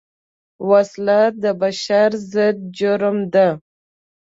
وسله 0.69 1.19
د 1.43 1.45
بشر 1.61 2.09
ضد 2.31 2.57
جرم 2.77 3.17
ده 3.33 3.47